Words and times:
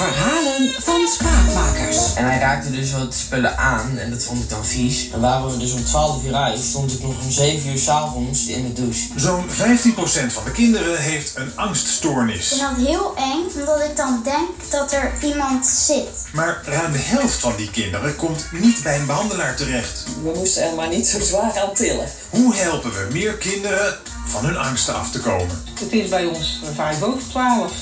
Verhalen 0.00 0.70
van 0.78 1.08
spraakmakers. 1.08 2.14
En 2.14 2.24
hij 2.24 2.38
raakte 2.38 2.70
dus 2.70 2.92
wat 2.92 3.14
spullen 3.14 3.58
aan 3.58 3.98
en 3.98 4.10
dat 4.10 4.24
vond 4.24 4.42
ik 4.42 4.48
dan 4.48 4.64
vies. 4.64 5.08
En 5.10 5.20
waren 5.20 5.50
we 5.50 5.56
dus 5.56 5.72
om 5.72 5.84
12 5.84 6.24
uur 6.24 6.34
uit, 6.34 6.58
stond 6.58 6.92
ik 6.92 7.02
nog 7.02 7.22
om 7.22 7.30
7 7.30 7.70
uur 7.70 7.78
s'avonds 7.78 8.46
in 8.46 8.62
de 8.62 8.72
douche. 8.72 9.06
Zo'n 9.14 9.48
15% 9.48 9.52
van 10.26 10.44
de 10.44 10.50
kinderen 10.50 11.00
heeft 11.00 11.32
een 11.34 11.50
angststoornis. 11.54 12.52
Ik 12.52 12.58
vind 12.58 12.60
dat 12.60 12.86
heel 12.86 13.12
eng, 13.16 13.60
omdat 13.60 13.80
ik 13.80 13.96
dan 13.96 14.20
denk 14.24 14.70
dat 14.70 14.92
er 14.92 15.12
iemand 15.22 15.66
zit. 15.66 16.08
Maar 16.32 16.60
ruim 16.64 16.92
de 16.92 16.98
helft 16.98 17.40
van 17.40 17.56
die 17.56 17.70
kinderen 17.70 18.16
komt 18.16 18.44
niet 18.50 18.82
bij 18.82 18.96
een 18.96 19.06
behandelaar 19.06 19.54
terecht. 19.54 20.04
We 20.22 20.32
moesten 20.34 20.62
er 20.62 20.74
maar 20.74 20.88
niet 20.88 21.06
zo 21.06 21.20
zwaar 21.20 21.58
aan 21.58 21.72
tillen. 21.72 22.06
Hoe 22.28 22.54
helpen 22.54 22.92
we 22.92 23.06
meer 23.12 23.34
kinderen 23.34 23.94
van 24.26 24.44
hun 24.44 24.56
angsten 24.56 24.94
af 24.94 25.10
te 25.10 25.18
komen? 25.18 25.62
Het 25.80 25.92
is 25.92 26.08
bij 26.08 26.24
ons 26.24 26.60
vijf 26.74 27.02
over 27.02 27.28
twaalf. 27.28 27.72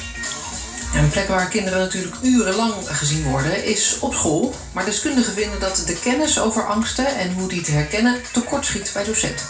Een 0.95 1.09
plek 1.09 1.29
waar 1.29 1.48
kinderen 1.48 1.79
natuurlijk 1.79 2.16
urenlang 2.23 2.73
gezien 2.86 3.23
worden 3.23 3.64
is 3.64 3.96
op 4.01 4.15
school. 4.15 4.52
Maar 4.73 4.84
deskundigen 4.84 5.33
vinden 5.33 5.60
dat 5.60 5.83
de 5.87 5.98
kennis 6.01 6.38
over 6.38 6.66
angsten 6.66 7.16
en 7.16 7.30
hoe 7.33 7.48
die 7.48 7.60
te 7.60 7.70
herkennen 7.70 8.16
tekortschiet 8.33 8.91
bij 8.95 9.05
docenten. 9.05 9.46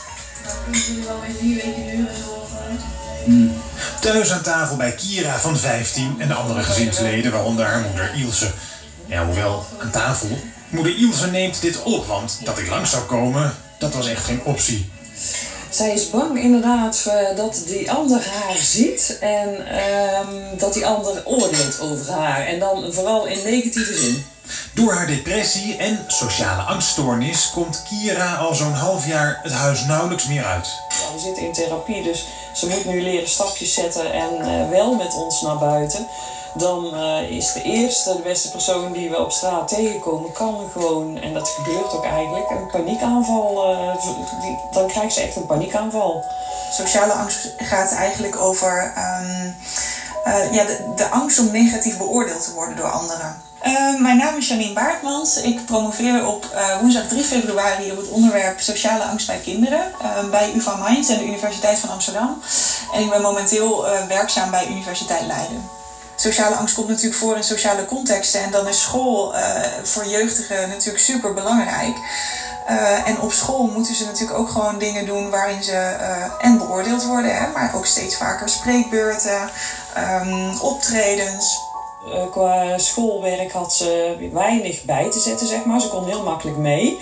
Kunnen 0.63 0.81
jullie 0.81 1.05
wel 1.05 1.23
vier 1.41 1.57
weken 1.57 1.87
duren 1.87 2.29
Thuis 4.01 4.33
aan 4.33 4.41
tafel 4.41 4.77
bij 4.77 4.93
Kira 4.93 5.39
van 5.39 5.57
15 5.57 6.15
en 6.19 6.29
de 6.29 6.35
andere 6.35 6.63
gezinsleden, 6.63 7.31
waaronder 7.31 7.65
haar 7.65 7.81
moeder 7.81 8.11
Ilse. 8.15 8.51
Ja, 9.07 9.25
hoewel 9.25 9.65
aan 9.79 9.91
tafel. 9.91 10.39
Moeder 10.69 10.97
Ilse 10.97 11.27
neemt 11.27 11.61
dit 11.61 11.83
op, 11.83 12.07
want 12.07 12.39
dat 12.45 12.59
ik 12.59 12.67
langs 12.67 12.91
zou 12.91 13.03
komen, 13.03 13.55
dat 13.79 13.93
was 13.93 14.07
echt 14.07 14.25
geen 14.25 14.41
optie. 14.43 14.87
Zij 15.71 15.93
is 15.93 16.11
bang 16.11 16.43
inderdaad 16.43 17.05
eh, 17.07 17.37
dat 17.37 17.63
die 17.67 17.91
ander 17.91 18.25
haar 18.31 18.57
ziet 18.57 19.19
en 19.21 19.67
ehm, 19.67 20.57
dat 20.59 20.75
die 20.75 20.87
ander 20.87 21.23
oordeelt 21.25 21.81
over 21.81 22.13
haar. 22.13 22.47
En 22.47 22.59
dan 22.59 22.93
vooral 22.93 23.27
in 23.27 23.43
negatieve 23.43 23.95
zin. 23.95 24.25
Door 24.75 24.93
haar 24.93 25.07
depressie 25.07 25.77
en 25.77 26.05
sociale 26.07 26.63
angststoornis 26.63 27.51
komt 27.51 27.83
Kira 27.83 28.35
al 28.35 28.55
zo'n 28.55 28.73
half 28.73 29.07
jaar 29.07 29.39
het 29.43 29.53
huis 29.53 29.85
nauwelijks 29.85 30.27
meer 30.27 30.45
uit. 30.45 30.69
We 31.13 31.19
zitten 31.19 31.43
in 31.43 31.53
therapie, 31.53 32.03
dus 32.03 32.25
ze 32.53 32.67
moet 32.67 32.85
nu 32.85 33.01
leren 33.03 33.29
stapjes 33.29 33.73
zetten 33.73 34.13
en 34.13 34.41
eh, 34.41 34.69
wel 34.69 34.93
met 34.93 35.15
ons 35.15 35.41
naar 35.41 35.57
buiten. 35.57 36.07
Dan 36.55 36.95
eh, 36.95 37.31
is 37.31 37.53
de 37.53 37.61
eerste, 37.61 38.15
de 38.15 38.21
beste 38.23 38.49
persoon 38.49 38.93
die 38.93 39.09
we 39.09 39.21
op 39.21 39.31
straat 39.31 39.69
tegenkomen, 39.69 40.33
kan 40.33 40.67
gewoon, 40.71 41.19
en 41.19 41.33
dat 41.33 41.49
gebeurt 41.49 41.93
ook 41.95 42.05
eigenlijk, 42.05 42.51
een 42.51 42.67
paniekaanval. 42.67 43.63
eh, 43.65 44.03
die, 44.41 44.55
dan 44.71 44.87
krijgt 44.87 45.13
ze 45.13 45.21
echt 45.21 45.37
een 45.37 45.47
paniekaanval. 45.47 46.21
Sociale 46.71 47.13
angst 47.13 47.49
gaat 47.57 47.91
eigenlijk 47.91 48.37
over 48.37 48.91
ehm, 48.95 49.51
eh, 50.25 50.53
ja, 50.53 50.65
de 50.97 51.11
angst 51.11 51.39
om 51.39 51.51
negatief 51.51 51.97
beoordeeld 51.97 52.43
te 52.45 52.53
worden 52.53 52.77
door 52.77 52.89
anderen. 52.89 53.48
Eh, 53.61 53.95
mijn 54.01 54.17
naam 54.17 54.37
is 54.37 54.49
Janine 54.49 54.73
Baartmans. 54.73 55.41
Ik 55.41 55.65
promoveer 55.65 56.25
op 56.25 56.45
eh, 56.53 56.77
woensdag 56.79 57.07
3 57.07 57.25
februari 57.25 57.91
op 57.91 57.97
het 57.97 58.09
onderwerp 58.09 58.61
sociale 58.61 59.05
angst 59.05 59.27
bij 59.27 59.39
kinderen 59.39 59.93
eh, 60.01 60.29
bij 60.31 60.53
UvA 60.55 60.75
Mainz 60.75 61.09
en 61.09 61.19
de 61.19 61.27
Universiteit 61.27 61.79
van 61.79 61.89
Amsterdam. 61.89 62.39
En 62.93 63.01
ik 63.01 63.09
ben 63.09 63.21
momenteel 63.21 63.85
werkzaam 64.09 64.51
bij 64.51 64.67
Universiteit 64.67 65.25
Leiden. 65.27 65.69
Sociale 66.17 66.55
angst 66.55 66.75
komt 66.75 66.87
natuurlijk 66.87 67.15
voor 67.15 67.37
in 67.37 67.43
sociale 67.43 67.85
contexten. 67.85 68.41
En 68.41 68.51
dan 68.51 68.67
is 68.67 68.81
school 68.81 69.33
voor 69.83 70.07
jeugdigen 70.07 70.69
natuurlijk 70.69 71.05
super 71.05 71.33
belangrijk. 71.33 71.97
en 73.05 73.21
op 73.21 73.33
school 73.33 73.67
moeten 73.67 73.95
ze 73.95 74.05
natuurlijk 74.05 74.39
ook 74.39 74.49
gewoon 74.49 74.79
dingen 74.79 75.05
doen 75.05 75.31
waarin 75.31 75.63
ze 75.63 75.97
en 76.39 76.57
beoordeeld 76.57 77.03
worden, 77.03 77.35
hè, 77.35 77.47
maar 77.47 77.71
ook 77.75 77.87
steeds 77.87 78.17
vaker 78.17 78.49
spreekbeurten, 78.49 79.49
ehm, 79.95 80.55
optredens. 80.59 81.68
Eh, 82.07 82.23
qua 82.31 82.79
schoolwerk 82.79 83.51
had 83.51 83.73
ze 83.73 84.15
weinig 84.31 84.83
bij 84.83 85.09
te 85.09 85.19
zetten, 85.19 85.47
zeg 85.47 85.65
maar. 85.65 85.81
Ze 85.81 85.89
kon 85.89 86.05
heel 86.05 86.21
makkelijk 86.21 86.57
mee. 86.57 86.95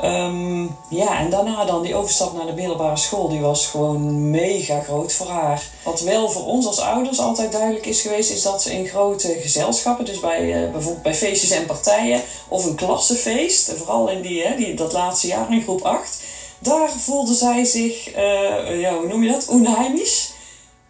Ehm, 0.00 0.62
ja, 0.88 1.18
en 1.18 1.28
daarna 1.28 1.64
dan 1.64 1.82
die 1.82 1.94
overstap 1.94 2.32
naar 2.32 2.46
de 2.46 2.52
middelbare 2.52 2.96
school, 2.96 3.28
die 3.28 3.40
was 3.40 3.66
gewoon 3.66 4.30
mega 4.30 4.80
groot 4.80 5.12
voor 5.12 5.26
haar. 5.26 5.66
Wat 5.82 5.98
wel 5.98 6.28
voor 6.28 6.44
ons 6.44 6.66
als 6.66 6.78
ouders 6.78 7.18
altijd 7.18 7.50
duidelijk 7.52 7.86
is 7.86 8.00
geweest, 8.00 8.30
is 8.30 8.42
dat 8.42 8.60
ze 8.60 8.72
in 8.72 8.84
grote 8.84 9.38
gezelschappen, 9.38 10.04
dus 10.04 10.18
bij, 10.18 10.62
eh, 10.62 10.70
bijvoorbeeld 10.70 11.02
bij 11.02 11.14
feestjes 11.14 11.50
en 11.50 11.64
partijen, 11.64 12.20
of 12.48 12.64
een 12.64 12.74
klassenfeest, 12.74 13.68
en 13.68 13.76
vooral 13.76 14.08
in 14.08 14.20
die, 14.20 14.42
hè, 14.42 14.54
die, 14.54 14.74
dat 14.74 14.92
laatste 14.92 15.26
jaar 15.26 15.50
in 15.50 15.60
groep 15.60 15.82
8, 15.82 16.22
daar 16.58 16.90
voelde 16.90 17.32
zij 17.34 17.64
zich, 17.64 18.10
eh, 18.10 18.80
ja, 18.80 18.96
hoe 18.96 19.06
noem 19.06 19.22
je 19.22 19.28
dat, 19.28 19.44
onheimisch. 19.44 20.28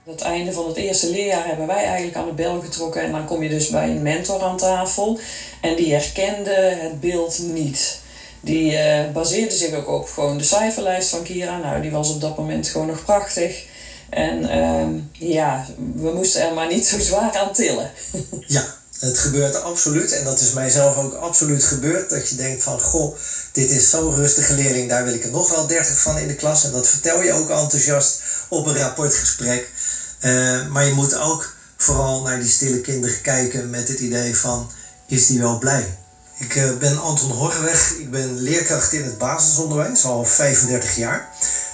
Het 0.06 0.21
einde 0.21 0.53
van 0.53 0.67
het 0.67 0.77
eerste 0.77 1.06
leerjaar 1.06 1.44
hebben 1.44 1.67
wij 1.67 1.83
eigenlijk 1.83 2.17
aan 2.17 2.25
de 2.25 2.33
bel 2.33 2.59
getrokken. 2.61 3.00
En 3.00 3.11
dan 3.11 3.25
kom 3.25 3.43
je 3.43 3.49
dus 3.49 3.67
bij 3.67 3.91
een 3.91 4.03
mentor 4.03 4.41
aan 4.41 4.56
tafel. 4.56 5.17
En 5.61 5.75
die 5.75 5.93
herkende 5.93 6.50
het 6.50 7.00
beeld 7.00 7.39
niet. 7.39 7.97
Die 8.41 8.75
eh, 8.75 9.09
baseerde 9.12 9.55
zich 9.55 9.72
ook 9.72 9.87
op 9.87 10.09
gewoon 10.09 10.37
de 10.37 10.43
cijferlijst 10.43 11.09
van 11.09 11.22
Kira. 11.22 11.56
Nou, 11.56 11.81
die 11.81 11.91
was 11.91 12.09
op 12.09 12.21
dat 12.21 12.37
moment 12.37 12.69
gewoon 12.69 12.87
nog 12.87 13.03
prachtig. 13.03 13.62
En 14.09 14.49
ehm, 14.49 14.89
ja, 15.12 15.62
we 15.94 16.11
moesten 16.11 16.41
er 16.41 16.53
maar 16.53 16.67
niet 16.67 16.84
zo 16.87 16.99
zwaar 16.99 17.33
aan 17.33 17.50
tillen. 17.50 17.91
Ja, 18.47 18.62
het 18.99 19.19
gebeurt 19.19 19.61
absoluut. 19.61 20.12
En 20.12 20.25
dat 20.25 20.41
is 20.41 20.50
mijzelf 20.50 20.97
ook 20.97 21.12
absoluut 21.12 21.65
gebeurd. 21.65 22.09
Dat 22.09 22.28
je 22.28 22.34
denkt 22.34 22.62
van, 22.62 22.81
goh, 22.81 23.15
dit 23.53 23.71
is 23.71 23.88
zo'n 23.88 24.12
rustige 24.12 24.53
leerling. 24.53 24.88
Daar 24.88 25.03
wil 25.03 25.12
ik 25.12 25.25
er 25.25 25.31
nog 25.31 25.49
wel 25.49 25.67
30 25.67 26.00
van 26.00 26.19
in 26.19 26.27
de 26.27 26.34
klas. 26.34 26.65
En 26.65 26.71
dat 26.71 26.88
vertel 26.88 27.21
je 27.21 27.33
ook 27.33 27.50
enthousiast 27.50 28.19
op 28.49 28.67
een 28.67 28.77
rapportgesprek. 28.77 29.71
Eh, 30.19 30.62
maar 30.62 30.84
je 30.84 30.91
moet 30.91 31.15
ook 31.15 31.50
vooral 31.77 32.21
naar 32.21 32.38
die 32.38 32.49
stille 32.49 32.78
kinderen 32.78 33.21
kijken 33.21 33.71
met 33.71 33.88
het 33.88 34.00
idee 34.00 34.37
van, 34.37 34.66
is 35.06 35.27
die 35.27 35.38
wel 35.38 35.56
blij? 35.56 35.94
Ik 36.38 36.54
eh, 36.54 36.71
ben 36.78 36.99
Anton 36.99 37.31
Horreweg. 37.31 37.93
Ik 37.93 38.10
ben 38.10 38.38
leerkracht 38.38 38.93
in 38.93 39.03
het 39.03 39.19
basisonderwijs 39.19 40.05
al 40.05 40.25
35 40.25 40.94
jaar. 40.94 41.28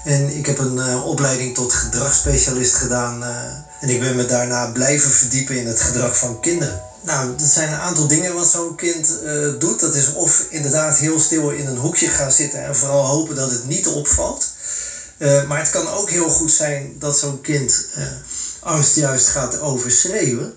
En 0.04 0.36
ik 0.36 0.46
heb 0.46 0.58
een 0.58 0.78
eh, 0.78 1.04
opleiding 1.04 1.54
tot 1.54 1.72
gedragsspecialist 1.72 2.74
gedaan. 2.74 3.22
en 3.80 3.88
ik 3.88 3.98
ben 3.98 4.14
me 4.14 4.24
daarna 4.24 4.66
blijven 4.66 5.10
verdiepen 5.10 5.56
in 5.56 5.66
het 5.66 5.80
gedrag 5.80 6.16
van 6.16 6.40
kinderen. 6.40 6.80
Nou, 7.00 7.32
er 7.38 7.46
zijn 7.46 7.68
een 7.68 7.78
aantal 7.78 8.06
dingen 8.06 8.34
wat 8.34 8.46
zo'n 8.46 8.74
kind 8.74 9.18
doet. 9.58 9.80
Dat 9.80 9.94
is 9.94 10.12
of 10.12 10.44
inderdaad 10.48 10.96
heel 10.96 11.18
stil 11.18 11.50
in 11.50 11.66
een 11.66 11.76
hoekje 11.76 12.08
gaan 12.08 12.30
zitten 12.30 12.62
en 12.62 12.76
vooral 12.76 13.04
hopen 13.06 13.34
dat 13.34 13.50
het 13.50 13.64
niet 13.64 13.86
opvalt. 13.86 14.50
Eh, 15.22 15.48
maar 15.48 15.58
het 15.58 15.70
kan 15.70 15.88
ook 15.88 16.10
heel 16.10 16.28
goed 16.28 16.50
zijn 16.50 16.96
dat 16.98 17.18
zo'n 17.18 17.40
kind 17.40 17.86
eh, 17.94 18.02
angst 18.60 18.96
juist 18.96 19.28
gaat 19.28 19.60
overschreeuwen. 19.60 20.54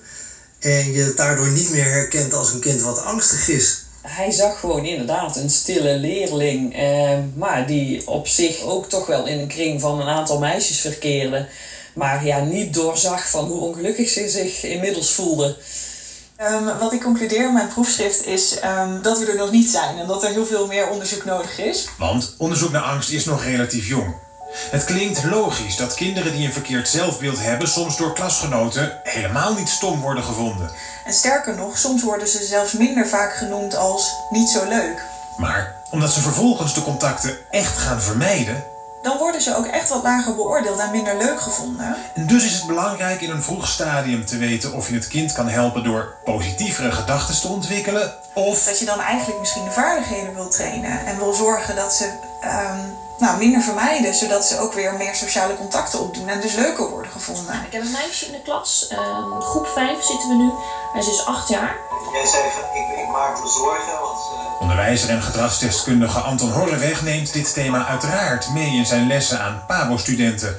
En 0.59 0.91
je 0.91 1.01
het 1.01 1.17
daardoor 1.17 1.49
niet 1.49 1.69
meer 1.69 1.89
herkent 1.89 2.33
als 2.33 2.51
een 2.51 2.59
kind 2.59 2.81
wat 2.81 3.01
angstig 3.01 3.47
is. 3.47 3.83
Hij 4.01 4.31
zag 4.31 4.59
gewoon 4.59 4.85
inderdaad 4.85 5.35
een 5.35 5.49
stille 5.49 5.95
leerling, 5.95 6.75
eh, 6.75 7.17
maar 7.35 7.67
die 7.67 8.07
op 8.07 8.27
zich 8.27 8.61
ook 8.61 8.89
toch 8.89 9.05
wel 9.05 9.25
in 9.25 9.39
een 9.39 9.47
kring 9.47 9.81
van 9.81 9.99
een 9.99 10.07
aantal 10.07 10.39
meisjes 10.39 10.79
verkeerde. 10.79 11.47
Maar 11.93 12.25
ja, 12.25 12.39
niet 12.39 12.73
doorzag 12.73 13.29
van 13.29 13.45
hoe 13.45 13.59
ongelukkig 13.59 14.09
ze 14.09 14.29
zich 14.29 14.63
inmiddels 14.63 15.13
voelde. 15.13 15.57
Ehm, 16.35 16.77
wat 16.79 16.93
ik 16.93 17.01
concludeer 17.01 17.45
in 17.45 17.53
mijn 17.53 17.67
proefschrift 17.67 18.25
is 18.25 18.59
ehm, 18.59 19.01
dat 19.01 19.19
we 19.19 19.25
er 19.25 19.35
nog 19.35 19.51
niet 19.51 19.69
zijn 19.69 19.97
en 19.97 20.07
dat 20.07 20.23
er 20.23 20.29
heel 20.29 20.45
veel 20.45 20.67
meer 20.67 20.89
onderzoek 20.89 21.25
nodig 21.25 21.59
is. 21.59 21.85
Want 21.97 22.35
onderzoek 22.37 22.71
naar 22.71 22.81
angst 22.81 23.09
is 23.09 23.25
nog 23.25 23.43
relatief 23.43 23.87
jong. 23.87 24.25
Het 24.69 24.83
klinkt 24.83 25.23
logisch 25.23 25.75
dat 25.75 25.93
kinderen 25.93 26.31
die 26.31 26.45
een 26.45 26.51
verkeerd 26.51 26.88
zelfbeeld 26.88 27.39
hebben 27.39 27.67
soms 27.67 27.95
door 27.95 28.13
klasgenoten 28.13 28.91
helemaal 29.03 29.53
niet 29.53 29.69
stom 29.69 29.99
worden 29.99 30.23
gevonden. 30.23 30.69
En 31.03 31.13
sterker 31.13 31.55
nog, 31.55 31.77
soms 31.77 32.01
worden 32.01 32.27
ze 32.27 32.43
zelfs 32.43 32.71
minder 32.71 33.07
vaak 33.07 33.33
genoemd 33.35 33.75
als 33.75 34.13
niet 34.29 34.49
zo 34.49 34.63
leuk. 34.63 35.03
Maar 35.38 35.73
omdat 35.89 36.11
ze 36.11 36.19
vervolgens 36.21 36.73
de 36.73 36.81
contacten 36.81 37.33
echt 37.49 37.77
gaan 37.77 38.01
vermijden, 38.01 38.63
Dan 39.01 39.17
worden 39.17 39.41
ze 39.41 39.53
ook 39.55 39.65
echt 39.65 39.89
wat 39.89 40.01
lager 40.01 40.33
beoordeeld 40.35 40.79
en 40.79 40.91
minder 40.91 41.15
leuk 41.17 41.39
gevonden. 41.39 41.95
En 42.13 42.25
dus 42.25 42.44
is 42.44 42.53
het 42.53 42.65
belangrijk 42.65 43.21
in 43.21 43.29
een 43.29 43.41
vroeg 43.41 43.67
stadium 43.67 44.25
te 44.25 44.38
weten 44.38 44.71
of 44.71 44.88
je 44.88 44.94
het 44.94 45.07
kind 45.07 45.31
kan 45.31 45.47
helpen 45.47 45.83
door 45.83 46.07
positievere 46.23 46.91
gedachten 46.91 47.39
te 47.39 47.47
ontwikkelen. 47.47 48.12
Of 48.33 48.63
Dat 48.63 48.80
je 48.80 48.85
dan 48.85 49.00
eigenlijk 49.00 49.39
misschien 49.39 49.63
de 49.63 49.71
vaardigheden 49.71 50.33
wil 50.33 50.47
trainen 50.47 51.06
en 51.06 51.18
wil 51.18 51.33
zorgen 51.33 51.75
dat 51.75 51.94
ze 51.94 52.09
ehm, 52.41 52.77
nou, 53.17 53.38
minder 53.38 53.62
vermijden, 53.62 54.13
zodat 54.13 54.45
ze 54.45 54.57
ook 54.57 54.73
weer 54.73 54.94
meer 54.94 55.15
sociale 55.15 55.53
contacten 55.53 56.00
opdoen 56.00 56.27
en 56.27 56.39
dus 56.39 56.53
leuker 56.53 56.88
worden 56.88 57.12
gevonden. 57.12 57.63
Ik 57.63 57.71
heb 57.71 57.81
een 57.81 57.91
meisje 57.91 58.25
in 58.25 58.31
de 58.31 58.41
klas, 58.41 58.85
ehm, 58.88 59.39
groep 59.39 59.67
5 59.67 60.01
zitten 60.03 60.27
we 60.27 60.35
nu. 60.35 60.51
Hij 60.91 61.00
is 61.00 61.06
dus 61.06 61.25
8 61.25 61.47
jaar. 61.47 61.75
Jij 62.12 62.25
zei 62.25 62.50
van, 62.51 62.62
ik, 62.73 62.97
ik 62.97 63.07
maak 63.07 63.39
me 63.39 63.47
zorgen, 63.47 64.00
want... 64.00 64.17
onderwijzer 64.59 65.09
en 65.09 65.21
gedragsdeskundige 65.21 66.19
Anton 66.19 66.51
Horreweg 66.51 67.01
neemt 67.01 67.33
dit 67.33 67.53
thema 67.53 67.85
uiteraard 67.85 68.50
mee 68.50 68.75
in 68.75 68.85
zijn 68.85 69.07
lessen 69.07 69.39
aan 69.39 69.63
PABO-studenten. 69.68 70.56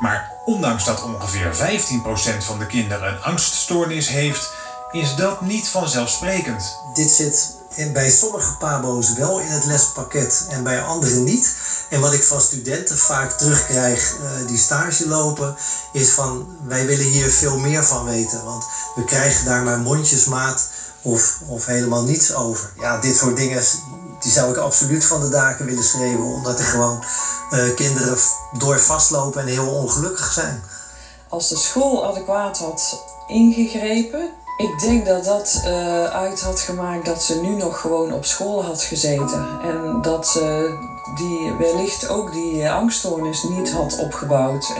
Maar 0.00 0.30
ondanks 0.44 0.84
dat 0.84 1.02
ongeveer 1.02 1.54
15% 1.54 2.44
van 2.44 2.58
de 2.58 2.66
kinderen 2.66 3.08
een 3.08 3.22
angststoornis 3.22 4.08
heeft, 4.08 4.50
is 4.90 5.14
dat 5.14 5.40
niet 5.40 5.68
vanzelfsprekend. 5.68 6.76
Dit 6.92 7.10
zit 7.10 7.50
in, 7.74 7.92
bij 7.92 8.08
sommige 8.08 8.52
pabo's 8.52 9.12
wel 9.12 9.38
in 9.38 9.50
het 9.50 9.64
lespakket 9.64 10.46
en 10.48 10.62
bij 10.62 10.80
anderen 10.80 11.24
niet. 11.24 11.54
En 11.90 12.00
wat 12.00 12.12
ik 12.12 12.22
van 12.22 12.40
studenten 12.40 12.96
vaak 12.96 13.30
terugkrijg 13.32 14.14
eh, 14.14 14.46
die 14.46 14.58
stage 14.58 15.06
lopen, 15.06 15.54
is 15.92 16.10
van 16.10 16.46
wij 16.66 16.86
willen 16.86 17.06
hier 17.06 17.30
veel 17.30 17.56
meer 17.56 17.84
van 17.84 18.04
weten. 18.04 18.44
Want 18.44 18.64
we 18.94 19.04
krijgen 19.04 19.44
daar 19.44 19.62
maar 19.62 19.78
mondjesmaat 19.78 20.68
of, 21.02 21.38
of 21.46 21.64
helemaal 21.64 22.02
niets 22.02 22.32
over. 22.32 22.72
Ja, 22.78 22.96
dit 22.96 23.16
soort 23.16 23.36
dingen 23.36 23.62
die 24.20 24.30
zou 24.30 24.50
ik 24.50 24.56
absoluut 24.56 25.04
van 25.04 25.20
de 25.20 25.28
daken 25.28 25.66
willen 25.66 25.84
schreeuwen, 25.84 26.26
omdat 26.26 26.58
er 26.58 26.64
gewoon 26.64 27.04
uh, 27.50 27.74
kinderen 27.74 28.16
door 28.58 28.80
vastlopen 28.80 29.40
en 29.40 29.46
heel 29.46 29.68
ongelukkig 29.68 30.32
zijn. 30.32 30.62
Als 31.28 31.48
de 31.48 31.56
school 31.56 32.04
adequaat 32.04 32.58
had 32.58 33.02
ingegrepen, 33.26 34.30
ik 34.56 34.78
denk 34.80 35.06
dat 35.06 35.24
dat 35.24 35.60
uh, 35.64 36.04
uit 36.04 36.40
had 36.40 36.60
gemaakt 36.60 37.04
dat 37.04 37.22
ze 37.22 37.40
nu 37.40 37.54
nog 37.54 37.80
gewoon 37.80 38.12
op 38.12 38.24
school 38.24 38.64
had 38.64 38.82
gezeten. 38.82 39.60
En 39.62 39.98
dat 40.02 40.26
ze 40.26 40.76
die 41.14 41.52
wellicht 41.52 42.08
ook 42.08 42.32
die 42.32 42.70
angststoornis 42.70 43.42
niet 43.42 43.72
had 43.72 43.96
opgebouwd. 43.96 44.72